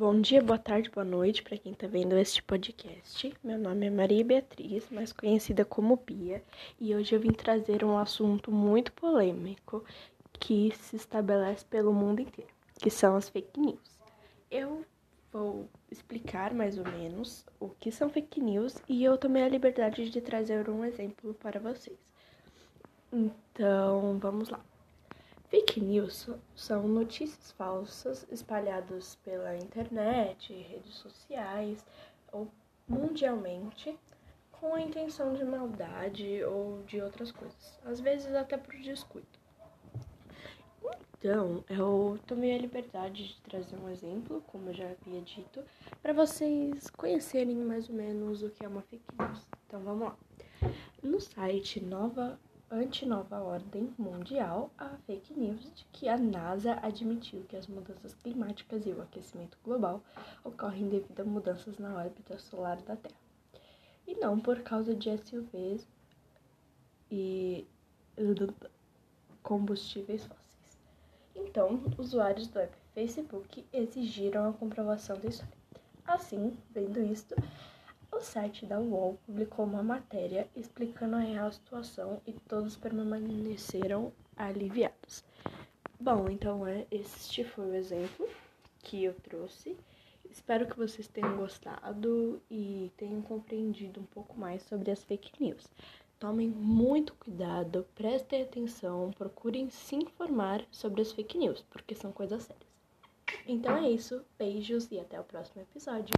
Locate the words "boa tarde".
0.42-0.88